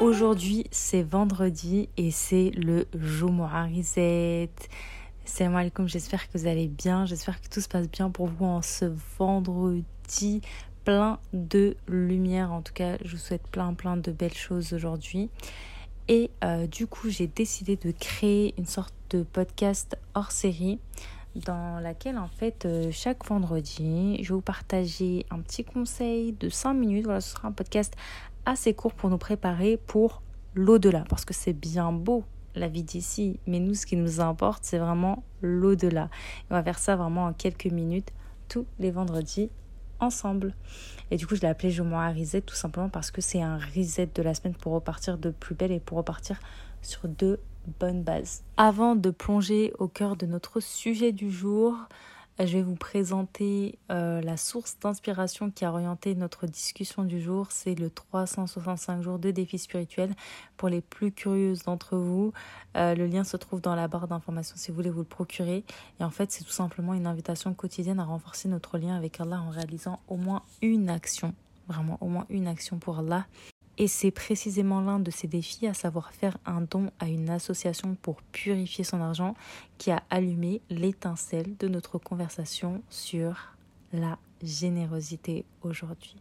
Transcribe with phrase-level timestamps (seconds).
[0.00, 4.50] Aujourd'hui, c'est vendredi et c'est le Jumu'ah Reset.
[5.24, 8.44] Salam alaikum, j'espère que vous allez bien, j'espère que tout se passe bien pour vous
[8.44, 8.86] en ce
[9.18, 10.40] vendredi
[10.84, 12.52] plein de lumière.
[12.52, 15.30] En tout cas, je vous souhaite plein plein de belles choses aujourd'hui.
[16.08, 20.78] Et euh, du coup, j'ai décidé de créer une sorte de podcast hors série
[21.36, 26.48] dans laquelle en fait euh, chaque vendredi je vais vous partager un petit conseil de
[26.48, 27.04] 5 minutes.
[27.04, 27.94] Voilà, ce sera un podcast
[28.44, 30.22] assez court pour nous préparer pour
[30.54, 34.64] l'au-delà parce que c'est bien beau la vie d'ici, mais nous ce qui nous importe
[34.64, 36.10] c'est vraiment l'au-delà.
[36.50, 38.12] On va faire ça vraiment en quelques minutes
[38.48, 39.50] tous les vendredis
[40.00, 40.54] ensemble.
[41.10, 43.58] Et du coup, je l'ai appelé Je m'en reset tout simplement parce que c'est un
[43.58, 46.38] reset de la semaine pour repartir de plus belle et pour repartir
[46.82, 47.40] sur de
[47.80, 48.42] bonnes bases.
[48.56, 51.76] Avant de plonger au cœur de notre sujet du jour,
[52.40, 57.48] je vais vous présenter euh, la source d'inspiration qui a orienté notre discussion du jour.
[57.50, 60.14] C'est le 365 jours de défis spirituels.
[60.56, 62.32] Pour les plus curieuses d'entre vous,
[62.76, 65.64] euh, le lien se trouve dans la barre d'information si vous voulez vous le procurer.
[65.98, 69.40] Et en fait, c'est tout simplement une invitation quotidienne à renforcer notre lien avec Allah
[69.40, 71.34] en réalisant au moins une action.
[71.66, 73.26] Vraiment, au moins une action pour Allah.
[73.80, 77.94] Et c'est précisément l'un de ces défis, à savoir faire un don à une association
[77.94, 79.34] pour purifier son argent,
[79.78, 83.54] qui a allumé l'étincelle de notre conversation sur
[83.92, 86.16] la générosité aujourd'hui.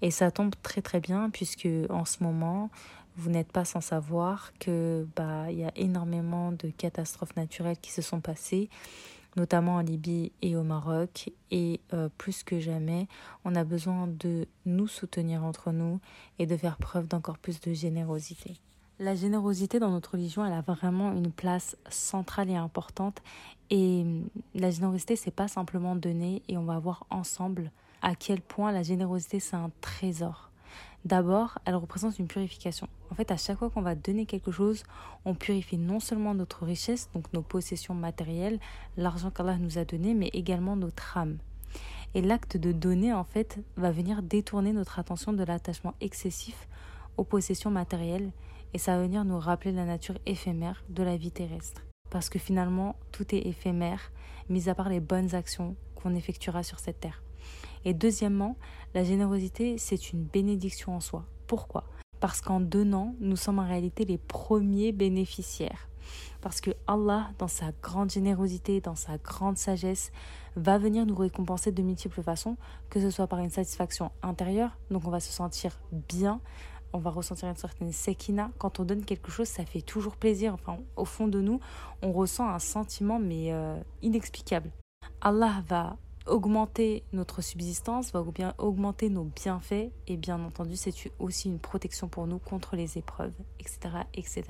[0.00, 2.70] Et ça tombe très très bien puisque en ce moment,
[3.16, 7.92] vous n'êtes pas sans savoir que bah il y a énormément de catastrophes naturelles qui
[7.92, 8.70] se sont passées
[9.36, 11.30] notamment en Libye et au Maroc.
[11.50, 13.08] Et euh, plus que jamais,
[13.44, 16.00] on a besoin de nous soutenir entre nous
[16.38, 18.56] et de faire preuve d'encore plus de générosité.
[18.98, 23.20] La générosité dans notre religion, elle a vraiment une place centrale et importante.
[23.70, 27.72] Et hum, la générosité, c'est pas simplement donner et on va voir ensemble
[28.02, 30.51] à quel point la générosité, c'est un trésor.
[31.04, 32.88] D'abord, elle représente une purification.
[33.10, 34.84] En fait, à chaque fois qu'on va donner quelque chose,
[35.24, 38.60] on purifie non seulement notre richesse, donc nos possessions matérielles,
[38.96, 41.38] l'argent qu'Allah nous a donné, mais également notre âme.
[42.14, 46.68] Et l'acte de donner, en fait, va venir détourner notre attention de l'attachement excessif
[47.16, 48.30] aux possessions matérielles
[48.74, 51.82] et ça va venir nous rappeler la nature éphémère de la vie terrestre.
[52.10, 54.12] Parce que finalement, tout est éphémère,
[54.48, 55.76] mis à part les bonnes actions
[56.10, 57.22] effectuera sur cette terre.
[57.84, 58.56] Et deuxièmement,
[58.94, 61.24] la générosité, c'est une bénédiction en soi.
[61.46, 61.84] Pourquoi?
[62.20, 65.88] Parce qu'en donnant, nous sommes en réalité les premiers bénéficiaires.
[66.40, 70.12] Parce que Allah, dans sa grande générosité, dans sa grande sagesse,
[70.56, 72.56] va venir nous récompenser de multiples façons,
[72.90, 76.40] que ce soit par une satisfaction intérieure, donc on va se sentir bien,
[76.92, 78.50] on va ressentir une certaine sekina.
[78.58, 80.52] Quand on donne quelque chose, ça fait toujours plaisir.
[80.54, 81.60] Enfin, au fond de nous,
[82.02, 84.70] on ressent un sentiment, mais euh, inexplicable.
[85.20, 85.96] Allah va
[86.26, 92.08] augmenter notre subsistance, va bien augmenter nos bienfaits et bien entendu c'est aussi une protection
[92.08, 93.80] pour nous contre les épreuves, etc.
[94.14, 94.44] etc.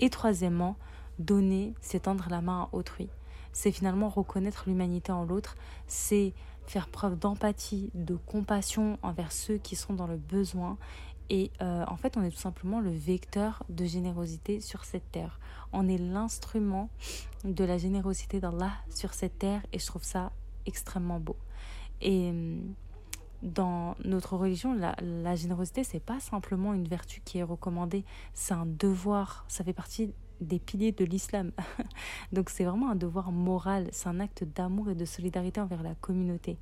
[0.00, 0.76] Et troisièmement,
[1.18, 3.08] donner, c'est tendre la main à autrui.
[3.52, 5.56] C'est finalement reconnaître l'humanité en l'autre,
[5.86, 6.34] c'est
[6.66, 10.76] faire preuve d'empathie, de compassion envers ceux qui sont dans le besoin.
[11.28, 15.40] Et euh, en fait, on est tout simplement le vecteur de générosité sur cette terre.
[15.72, 16.88] On est l'instrument
[17.44, 20.32] de la générosité d'Allah sur cette terre et je trouve ça
[20.66, 21.36] extrêmement beau.
[22.00, 22.74] Et hum,
[23.42, 28.04] dans notre religion, la, la générosité, c'est pas simplement une vertu qui est recommandée,
[28.34, 31.52] c'est un devoir, ça fait partie des piliers de l'islam.
[32.32, 35.94] Donc c'est vraiment un devoir moral, c'est un acte d'amour et de solidarité envers la
[35.94, 36.58] communauté.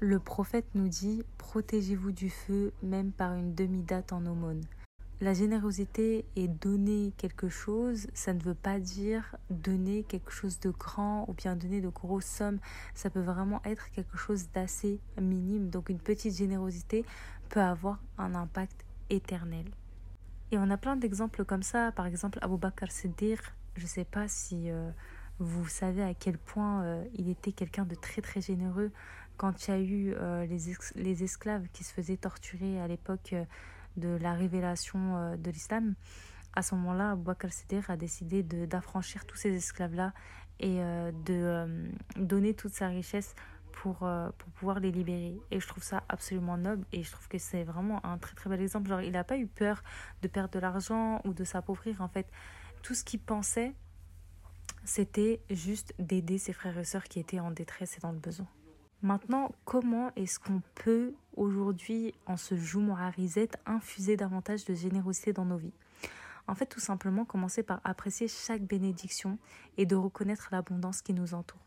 [0.00, 4.64] Le prophète nous dit Protégez-vous du feu, même par une demi-date en aumône.
[5.20, 10.70] La générosité et donner quelque chose, ça ne veut pas dire donner quelque chose de
[10.70, 12.58] grand ou bien donner de grosses sommes.
[12.94, 15.70] Ça peut vraiment être quelque chose d'assez minime.
[15.70, 17.04] Donc une petite générosité
[17.48, 19.66] peut avoir un impact éternel.
[20.50, 21.92] Et on a plein d'exemples comme ça.
[21.92, 23.38] Par exemple, Abu Bakr Siddiq,
[23.76, 24.90] je ne sais pas si euh,
[25.38, 28.90] vous savez à quel point euh, il était quelqu'un de très très généreux.
[29.36, 30.58] Quand il y a eu euh, les,
[30.94, 33.34] les, esclaves qui se faisaient torturer à l'époque
[33.96, 35.94] de la révélation euh, de l'islam,
[36.54, 40.12] à ce moment-là, Abu Bakr Siddiq a décidé d'affranchir tous ces esclaves-là
[40.60, 43.34] et euh, de euh, donner toute sa richesse
[43.72, 44.08] pour,
[44.38, 45.36] pour pouvoir les libérer.
[45.50, 48.48] Et je trouve ça absolument noble et je trouve que c'est vraiment un très très
[48.48, 48.88] bel exemple.
[48.88, 49.82] Genre, il n'a pas eu peur
[50.22, 52.00] de perdre de l'argent ou de s'appauvrir.
[52.00, 52.30] En fait,
[52.82, 53.74] tout ce qu'il pensait,
[54.84, 58.46] c'était juste d'aider ses frères et sœurs qui étaient en détresse et dans le besoin.
[59.04, 63.12] Maintenant, comment est-ce qu'on peut aujourd'hui, en ce jour à
[63.66, 65.74] infuser davantage de générosité dans nos vies?
[66.46, 69.36] En fait, tout simplement, commencer par apprécier chaque bénédiction
[69.76, 71.60] et de reconnaître l'abondance qui nous entoure.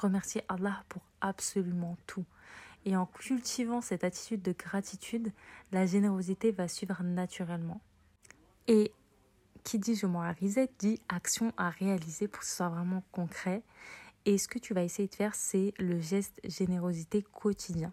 [0.00, 2.24] Remercier Allah pour absolument tout.
[2.86, 5.34] Et en cultivant cette attitude de gratitude,
[5.72, 7.82] la générosité va suivre naturellement.
[8.66, 8.94] Et
[9.62, 10.24] qui dit je m'en
[10.78, 13.62] dit action à réaliser pour que ce soit vraiment concret.
[14.26, 17.92] Et ce que tu vas essayer de faire, c'est le geste générosité quotidien.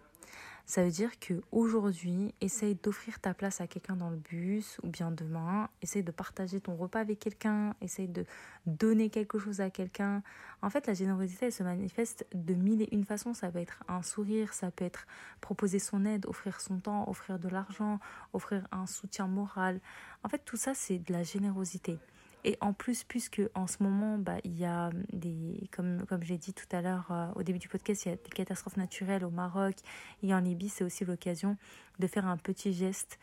[0.68, 4.88] Ça veut dire que aujourd'hui, essaye d'offrir ta place à quelqu'un dans le bus ou
[4.88, 8.26] bien demain, essaye de partager ton repas avec quelqu'un, essaye de
[8.66, 10.22] donner quelque chose à quelqu'un.
[10.60, 13.32] En fait, la générosité, elle se manifeste de mille et une façons.
[13.32, 15.06] Ça peut être un sourire, ça peut être
[15.40, 17.98] proposer son aide, offrir son temps, offrir de l'argent,
[18.34, 19.80] offrir un soutien moral.
[20.22, 21.98] En fait, tout ça, c'est de la générosité.
[22.44, 26.38] Et en plus, puisque en ce moment, bah, il y a des, comme, comme j'ai
[26.38, 29.24] dit tout à l'heure euh, au début du podcast, il y a des catastrophes naturelles
[29.24, 29.74] au Maroc
[30.22, 31.56] et en Libye, c'est aussi l'occasion
[31.98, 33.18] de faire un petit geste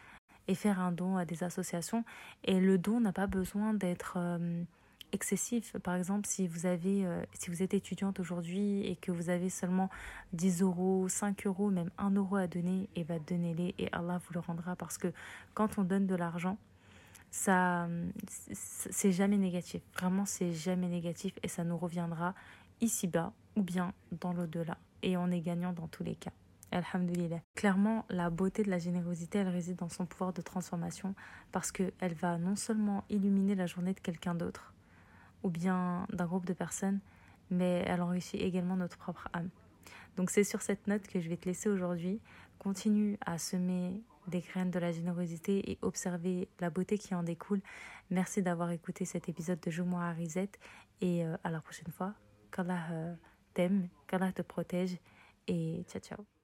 [0.47, 2.03] et faire un don à des associations.
[2.44, 4.63] Et le don n'a pas besoin d'être euh,
[5.12, 5.77] excessif.
[5.79, 9.50] Par exemple, si vous avez, euh, si vous êtes étudiante aujourd'hui et que vous avez
[9.50, 9.89] seulement
[10.33, 14.33] 10 euros, 5 euros, même 1 euro à donner, et bah donnez-les et Allah vous
[14.33, 15.12] le rendra parce que
[15.53, 16.57] quand on donne de l'argent,
[17.35, 17.87] ça
[18.53, 19.81] c'est jamais négatif.
[19.93, 22.33] Vraiment, c'est jamais négatif et ça nous reviendra
[22.79, 24.77] ici-bas ou bien dans l'au-delà.
[25.03, 26.31] Et on est gagnant dans tous les cas.
[26.71, 27.41] Alhamdulillah.
[27.53, 31.13] Clairement, la beauté de la générosité, elle réside dans son pouvoir de transformation
[31.51, 34.73] parce qu'elle va non seulement illuminer la journée de quelqu'un d'autre
[35.43, 36.99] ou bien d'un groupe de personnes,
[37.51, 39.49] mais elle enrichit également notre propre âme.
[40.15, 42.19] Donc c'est sur cette note que je vais te laisser aujourd'hui.
[42.59, 47.62] Continue à semer des graines de la générosité et observer la beauté qui en découle.
[48.10, 50.60] Merci d'avoir écouté cet épisode de Joue-moi à Risette
[51.01, 52.13] et euh, à la prochaine fois.
[52.51, 53.13] Qu'Allah euh,
[53.54, 54.98] t'aime, qu'Allah te protège
[55.48, 56.34] et ciao ciao.